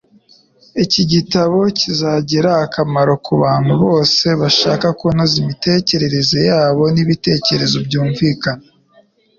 [0.83, 8.63] Iki gitabo kizagira akamaro kubantu bose bashaka kunoza imitekerereze yabo nibitekerezo byumvikana.